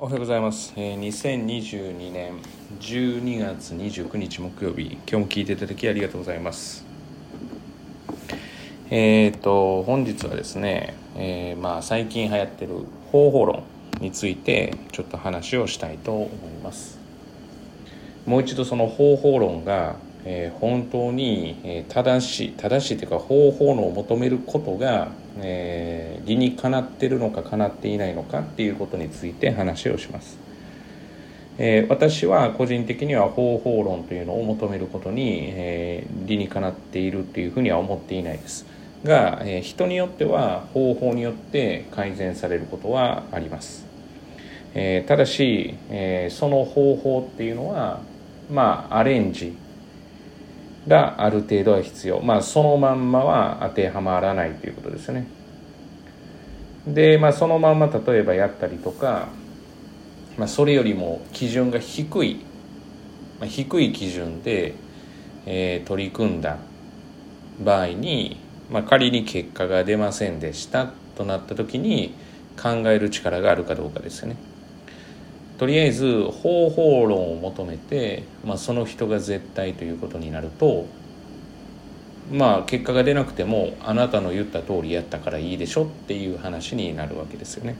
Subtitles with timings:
[0.00, 2.34] おはようございます、えー、2022年
[2.78, 4.92] 12月29日木曜日。
[4.92, 6.84] 今日も聞いていただきありがとうございます。
[8.90, 12.74] えっ、ー、と本日はですね、えー、まあ最近流行ってる
[13.10, 13.64] 方法論
[14.00, 16.28] についてちょっと話をしたいと思い
[16.62, 17.00] ます。
[18.24, 19.96] もう一度その方法論が、
[20.30, 25.08] えー、本当に、え、正しい正しいというか方法論を求めることが、
[25.38, 30.36] えー、理にかなってるのかかなっていないのかっていうことについて話をします、
[31.56, 38.66] えー、私は個人的には方法論というのを求めることに、えー、理にかなっているっていうふうには思っていないです。
[39.04, 43.86] が、えー、人によっては方法によって改善されることはあります、
[44.74, 48.00] え、ただし、え、その方法っていうのは
[48.50, 49.56] まあアレンジ
[50.88, 52.20] がある程度は必要。
[52.20, 55.26] まあそのまんまは当てはまらないということですね。
[56.86, 59.28] でまあそのまんま例えばやったりとか、
[60.38, 62.40] まあ、それよりも基準が低い、
[63.38, 64.74] まあ、低い基準で、
[65.44, 66.56] えー、取り組んだ
[67.60, 72.14] 場合に、まあ、仮に結果が出ませんでしたとなった時に
[72.60, 74.36] 考える力があるかどうかですよね。
[75.58, 80.86] とりあえず方法論を求めて、まあ、その人が絶対ということになると
[82.32, 87.76] まあ結果が出なくてもあなたの言った通りやったからいいでしょっていう話になるわけですよね。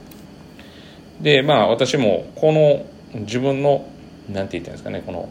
[1.21, 2.85] でまあ私もこの
[3.21, 3.87] 自分の
[4.29, 5.29] 何て言ったんですかねこの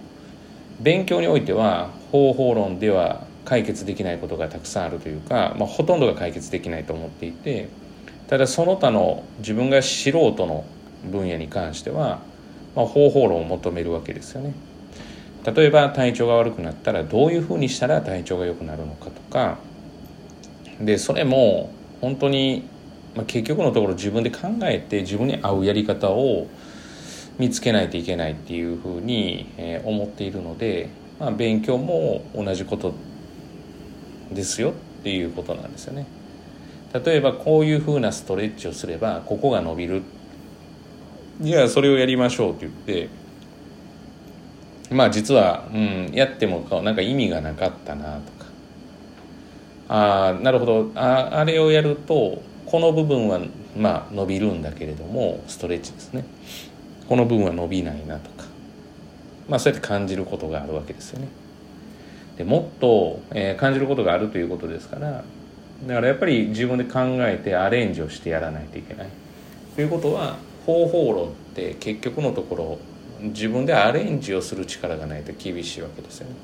[0.81, 7.69] 勉強においては方法論では解決できないことがたくさんあるというか、まあ、ほとんどが解決できないと思っていて
[8.29, 10.65] ただその他の自分が素人の
[11.11, 12.21] 分野に関しては
[12.79, 14.55] まあ、方法論を求めるわけですよね。
[15.45, 19.59] 例えば体調が悪くなったらどういうふうにしたら体調が良くなるのかとか
[20.81, 22.69] でそれも本当に、
[23.17, 26.47] まあ、結局のところ自分で考えて自分に合うやり方を
[27.39, 32.95] 見つけないといけないっていうふうに、え、思っているので、まあ、勉強も同じこと
[34.33, 34.73] ですよっ
[35.03, 36.07] ていうことなんですよね。
[37.05, 40.03] 例えばこういうふうなストレッチをすればここが伸びる
[41.41, 48.39] じゃあそれをやりましょうって言ってまあ実は、うん、やってもなんか意味がなかったなとか。
[49.91, 50.91] ああなるほど。
[50.95, 53.41] ああれをやるとこの部分は
[53.77, 56.25] まあ伸びるんだけれどもストレッチですね。
[57.09, 58.47] この部分は伸びないなとか。
[59.49, 61.29] まあそうやって感じることがあるわけですよね。
[62.37, 65.25] でもっと、えー、感じることがあるということですから
[65.87, 69.09] だからやっぱり自分で考えてアレンジをしてやらないといけない。
[69.75, 70.37] ということは
[70.69, 72.79] 方法論って結局のところ
[73.23, 76.35] 自分でアレンジをする力がないと厳しいわけですよね。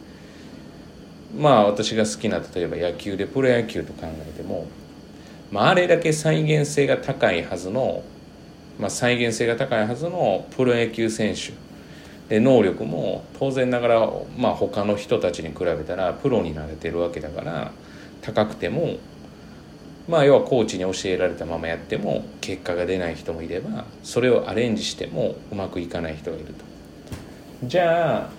[1.38, 4.66] まあ私が好きな例えば野球でプロ野球と考えても、
[5.52, 8.02] まあ、あれだけ再現性が高いはずの、
[8.80, 11.52] まあ、再現性が高いはずのプロ野球選手
[12.30, 17.72] で能力も当然ながら、まあ、他の人たちに比べたらプロになれてるわけだから
[18.22, 18.96] 高くても
[20.08, 26.64] まあ要はコーチに教えられたままやっても結果が出ない人もいればそれをアレンジしてもうまくいかない人がいると
[27.64, 28.30] じゃあ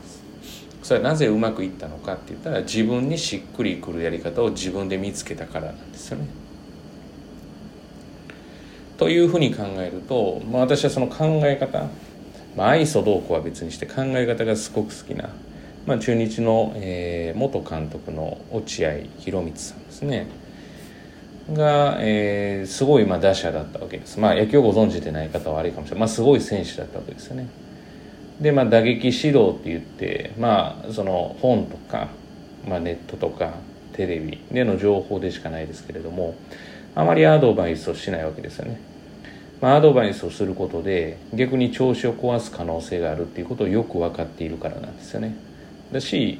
[0.84, 6.28] それはなぜうまくいったのかって言ったら自分にしっくりくるやり方を自分で見つけたからなんですよね。
[8.97, 11.88] というふうに考えると、まあ、私はその考え方、
[12.56, 15.30] まあ、愛想どうこうは別にして考え方がすごく好きな、
[15.88, 20.28] まあ、中日の、えー、元監督の落合博満さんですね。
[21.54, 24.20] が、えー、すごいまあ打者だったわけです。
[24.20, 26.00] まあ野球をご存知でない方はあれかもしれない。
[26.02, 27.48] まあすごい選手だったわけですよね。
[28.42, 32.10] で、まあ打撃指導って言って、まあその本とか、
[32.68, 33.54] まあネットとか
[33.94, 36.36] テレビでの情報でしかないですけれども、
[36.96, 38.80] あまりアドバイスをしないわけですよね。
[39.62, 45.36] まあアドバイスをすることで逆に調子を壊す可能性があるっていうことをよく分かっているからなんですよね。
[45.92, 46.40] だし、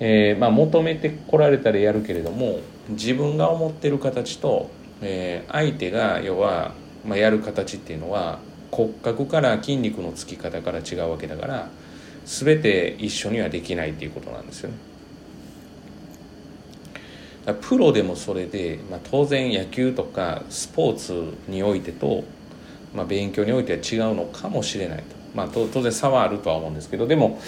[0.00, 6.72] えー、まあ求めてこられたらやるけれども、自分が思ってる形と、えー、相手が要は、
[7.06, 8.38] まあ、やる形っていうのは
[8.70, 11.68] 骨格から筋肉のつき方から違うわけだから
[12.24, 14.76] 全て一緒にはできないっていうことなんですよね。
[17.60, 22.24] プロでもそれで、まあ、当然野球とかスポーツにおいてと、
[22.94, 25.23] まあ、勉強においては違うのかもしれないと。
[25.34, 27.40] まあ、当然差はあるとは思うんですけどでも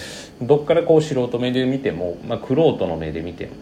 [0.42, 3.52] どっからこう素人目で見ても、まあ、玄人の目で見ても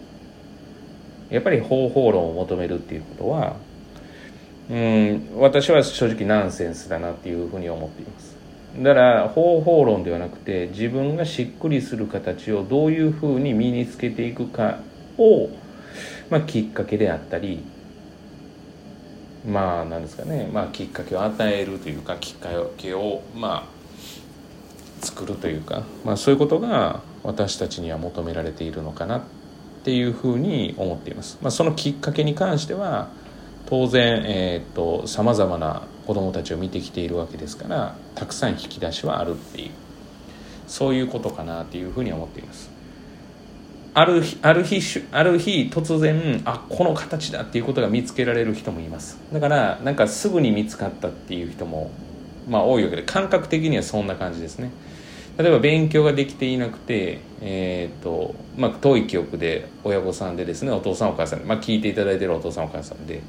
[1.31, 3.57] やっぱり方法論を求めるっていうことは
[4.71, 8.35] うん私は正直ナンセンスだなっていうふうに思っています。
[8.79, 14.81] だから方法論ではなくて自分がしっくりする形をどういうふうに身につけていくか
[15.17, 15.49] を、
[16.29, 17.63] まあ、きっかけであったり
[19.47, 23.74] まあなんですかね、まあ、きっかけを与えるというかきっかけをまあ
[25.05, 29.23] 作るというか、まあ、そういうことが私たちには求められているのかなっ
[29.85, 31.39] ていうふうに思っています。
[31.43, 33.09] まあ、そのきっかけに関しては
[33.67, 39.71] 当然、えーと、さまざまな子どもたちを見てきているわけですからたくさん引き出しはあるっていう
[40.67, 42.75] そういうことかなっていうふうに思っています。
[43.97, 51.93] ある日ある日ある日突然あこの形だっていうことが見つけられる人もいますだからなんかすぐに見つかったっていう人も
[52.49, 54.73] まあ多いわけで感覚的にはそんな感じですね
[55.37, 63.21] 例えば勉強ができていなくてえっ、とまあ遠い記憶で親御さんでですねお父さんお母さんまあ聞いていただいてるお父さんお母さんで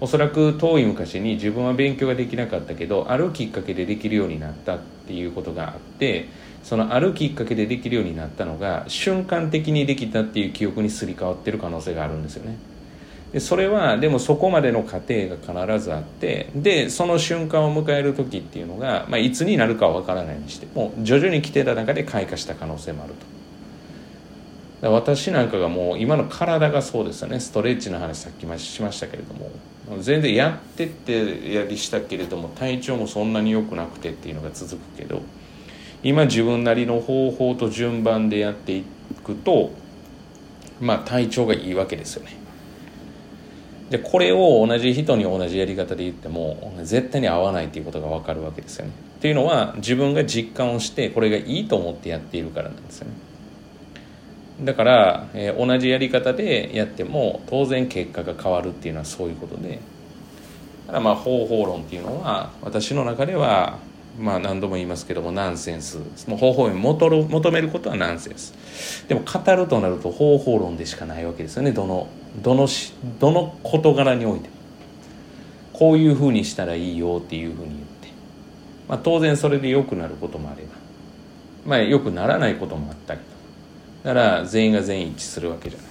[0.00, 6.28] おそらく遠い昔に自分は勉強ができなかったけどあるきっかけでできるようになったっていうことがあって
[6.62, 12.56] そのあるきっかけでできるようになったのが瞬間的にできたっていう記憶にすり替わってる可能性があるんですよね。
[13.38, 24.90] それはでもそこまでの過程が必ずあってでその瞬間を迎える時っていうのが、まあ、いつになるかは分からないにしても徐々に来てた中で開花した可能性もあると。
[24.90, 27.38] 私なんかがもう今の体がそうですよね。
[27.38, 29.50] ストレッチの話さっきしましたけれども。
[29.98, 35.20] 全然やってってやりしたけれども体調もそんなに良くなくてっていうのが続くけど
[36.04, 38.84] 今自分なりの方法と順番でやってい
[39.24, 39.72] くと
[40.80, 42.39] まあ体調がいいわけですよね。
[43.90, 48.92] でこれを同じ人に同じやり方で言っても絶対に合わないっていうことが分かるわけですよね。
[49.18, 53.14] っていうのは自分が実感をしてこれがいいと思ってやっているからなんですよね。
[54.62, 59.80] だから、えー、同じやり方でやっても当然結果が変わるっていうのはそういうことで。
[60.86, 63.78] だからまあ方法論っていうのは私の中では
[64.18, 65.98] まあ何度も言いますけどもナンセンス。
[66.16, 69.06] その方法論求求めることはナンセンス。
[69.08, 71.72] でも語るとなると方法論でしかないわけですよね。
[71.72, 72.08] どの
[72.42, 74.54] どのしどの事柄においても。
[75.72, 78.08] こういうふうにしたらいいよっていうふうに言って、
[78.86, 80.68] まあ、当然それで良くなることもあれば。
[81.64, 83.20] まあ良くならないこともあったり
[84.02, 85.90] だから全員が全員一致するわけじゃない。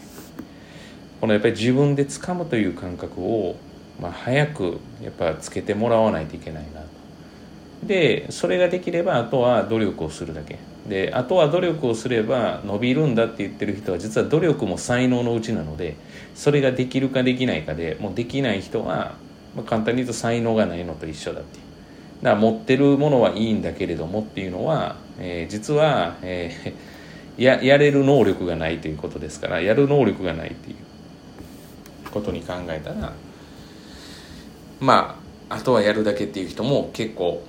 [1.21, 3.57] このやっぱり自分で掴むという感覚を、
[4.01, 6.88] まあ、早くやっぱつけてもらわないといけないなと。
[7.83, 10.57] でそれができればあとは努力をするだけ。
[10.87, 15.95] であとは努力をすれば伸びるんだって言ってる人は実は努力も才能のうちなので
[16.33, 19.13] それができるかできないかでもうできない人は、
[19.55, 21.63] まあ、簡単に言うと才能がないのと一緒だっていう。
[22.23, 30.75] だから持ってるものはいいんだけれどもっていうのは、えー、実は、えー、 ややれる能力がないということですからやる能力がないっていう。
[32.09, 33.13] ことに考えたら
[34.79, 37.43] まああとはやるだけっていう人も結構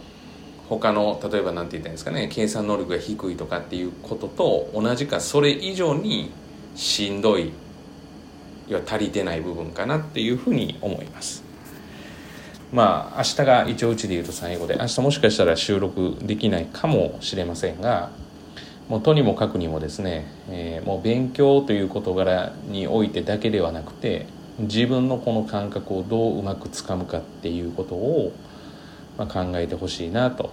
[0.70, 6.30] 他の例えば何て言ったらいいんですかね計算能力が低いとかっていうことと同じかそれ以上に
[6.76, 7.50] しんどい
[8.68, 11.42] 要は足りてない部分かなっていうふうに思います。
[12.72, 18.12] まあ明日が一応うちで言うと最後で明日もしかしたら収録できないかもしれませんが
[18.88, 24.26] もうとにもかくにもですね、えー、もう勉強という事柄においてだけではなくて
[24.60, 28.32] 自分のこの感覚をどううまくつかむかっていうことを、
[29.20, 30.50] まあ、考えてほしいなと。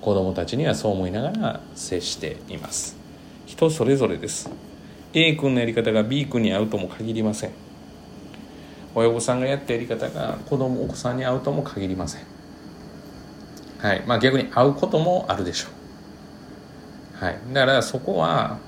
[0.00, 2.96] 子供たちにはそう思いながら接しています。
[3.44, 4.48] 人それぞれです。
[5.14, 7.50] A 君のやり方が B 君に合うとも限りません。
[8.94, 12.22] 親御さんがやったやり方が子供お子さんに合うとも限りません。
[13.78, 14.04] はい。
[14.06, 15.68] まあ逆に合うこともあるでしょ
[17.20, 17.24] う。
[17.24, 17.38] はい。
[17.52, 18.58] だからそこは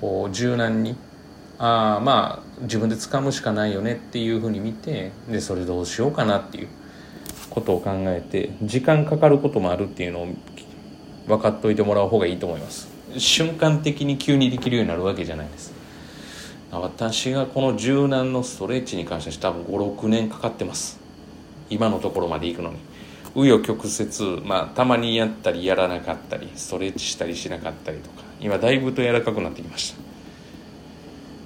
[0.00, 0.96] こう柔軟に
[1.60, 6.68] ああまあ自分で掴むしかないよねっていうふうに見てでそれどうしようかなっていう。
[7.50, 10.28] ことを考えて時間かかることもあるっていうのを
[11.26, 12.88] 分かっておいてもらう方がいいと思います。
[13.18, 15.74] 瞬間的に急にできるようになるわけじゃないです。
[16.70, 20.98] 私がこの柔軟のストレッチに関しては多分56年かかってます。
[21.70, 22.76] 今のところまで行くのに。
[23.34, 30.05] 紆余曲折まあたまにやったりやらなかったりストレッチしたりしなかったりとか今だいぶと柔らかくなってきました。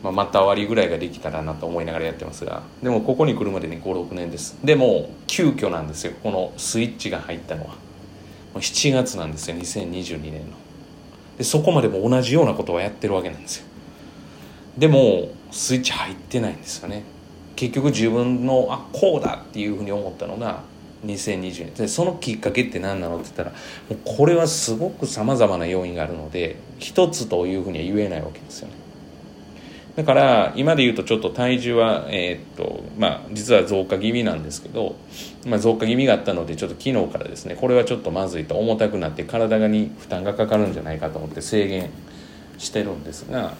[0.02, 2.62] まあ、また割りぐらいができたらなと思いながらやってますが。
[2.82, 4.58] でもここに来るまでに56年です。
[4.64, 6.12] でも急遽なんですよ。
[6.22, 7.74] このスイッチが入ったのは。
[8.54, 9.56] 7月なんですよ。
[9.56, 10.40] 2022年の。
[11.38, 13.66] でそこまでも同じようなことはやってるわけなんですよ。
[14.78, 17.04] でもスイッチ入ってないんですよね。
[17.56, 20.62] 結局自分のあこうだっていうふうに思ったのが
[21.04, 21.74] 2020年。
[21.74, 23.56] でそのきっかけって何なのって言ったらも
[23.96, 28.79] うこれはすごくさまざまな要因があるので一つというふうには言えないわけですよね。
[29.96, 34.96] だから今で言うとちょっと体重は、えー、っとまあ、実は増加気味なんですけど、
[35.46, 41.90] まあ、増加気味があったのでちょっと昨日からですねこれはちょっとまずいと重たくなって体に負担がかかるんじゃないかと思って制限
[42.58, 43.54] してるんですが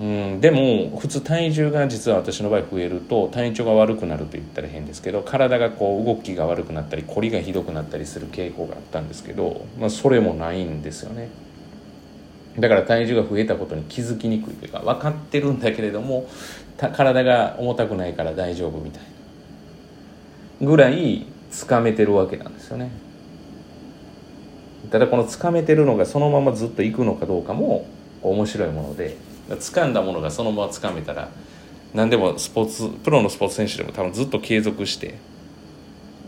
[0.00, 11.28] うん、でも普通体重が実は私の場合増えると体調が悪くなると言ったら変ですけど体がこう動きが悪くなったり凝りがひどくなったりする傾向があったんですけど、まあ、それもないんですよね。
[12.58, 16.28] だから体重が増えたことに気づきにくいというか分かってるんだけれども
[16.76, 19.02] 体が重たくないから大丈夫みたい
[20.60, 22.90] なぐらいつかめてるわけなんですよね。
[24.90, 27.86] ただこのつかめてるのがそのままずっといくのかどうかも
[28.22, 29.16] 面白いもので
[29.48, 31.28] 掴んだものがそのまま掴めたら
[31.94, 35.14] 何でもスポーツプロのスポーツ選手でも多分ずっと継続して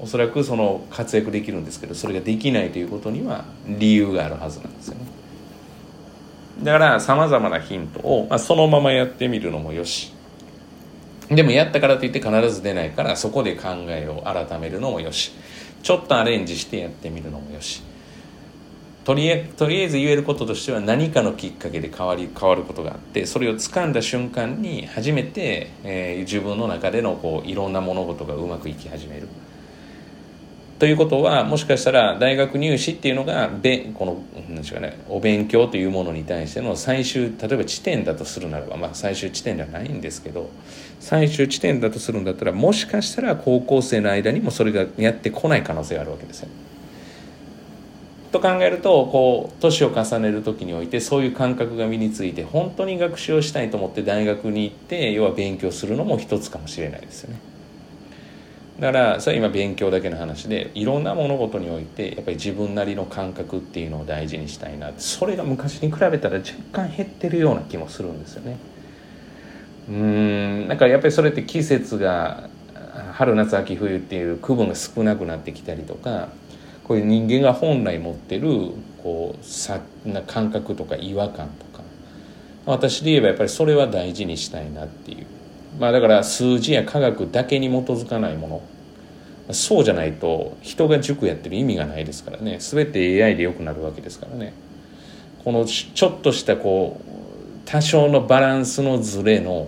[0.00, 5.21] おそらくその活躍できるんですけどそれができないということには理由があるはずなんですよね。
[6.60, 10.12] だからさまざまなヒントを、まあ、そのままやってみるのもよし。
[11.30, 15.32] でもやったからといって必ず出ないからそこで考えを改めるのもよし。
[15.82, 17.82] ちょっとアレンジしてやってみるのもよし。
[19.04, 29.28] とりあとりあえず言えることとしては何かのきっかけで変わり変わることがあってそれを掴んだ瞬間に初めて、えー、自分の中でのこういろんな物事がうまくいき始める。
[30.82, 40.50] ということはもしかしたら大学入試っていうのがべこの何でしょうかねお勉強というものに対しての最終例えば地点だとするならばまあ最終地点ではないんですけど
[40.98, 46.48] 最終地点だとするんだったらもしかしたら高校生の間にもそれがやってこない可能性があるわけですよ。
[48.32, 57.51] と考えるとこう年を重ねる時においてそういう感覚が身について本当に学習をしたいと思って大学に行って要は勉強するのも一つかもしれないですよね。
[58.82, 64.92] だからそれ今勉強だけの話でいろんな物事においてやっぱり自分なりの感覚っていうのを大事にしたいな。
[64.98, 68.58] それが昔に比べたら若干減ってるような気もするんですよね。
[69.88, 72.48] うんなんかやっぱりそれって季節が
[73.12, 76.30] 春夏秋冬っていう区分が少なくなってきたりとか
[76.82, 81.84] こういう人間が本来持ってるこうさな感覚とか違和感とか。
[82.66, 85.26] 私で言えばやっぱりそれは大事にしたいなっていう。
[85.82, 88.62] まあだから数字や科学だけに基づかないも
[89.48, 89.52] の。
[89.52, 92.58] そうじゃないと人が塾やってる意味がないですからね。
[92.60, 94.52] 全て AI で良くなるわけですからね。
[95.42, 97.10] このちょっとしたこう
[97.64, 99.66] 多少のバランスのズレの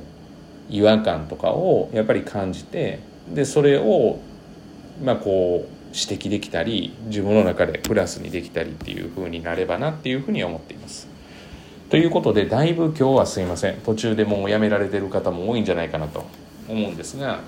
[0.70, 4.20] 違和感とかをやっぱり感じてでそれを
[5.04, 11.13] まあこう指摘できたり自分の中でプラスにできたりっていう風になればなっていうふうに思っています。
[11.94, 16.24] ということでだいぶ今日はすいません途中でもうやめられてる方も多いんじゃないかなと
[16.68, 17.38] 思うんですが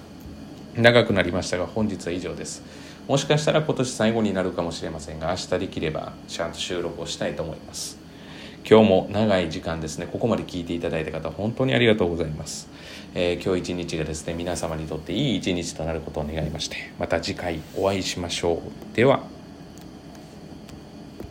[0.76, 2.62] 長くなりましたが本日は以上です。
[3.08, 7.98] もしかしたら今年最後になるかもしれませんが明日できればちゃんと収録をしたいと思います。
[8.64, 12.68] 今日も長い時間ですねここまで聞いていただいた方本当にありがとうございます。
[13.16, 18.62] えー、今日一日がですね皆様にとっていい一日となることを願いましてまた次回お会いしましょ
[18.92, 19.24] うでは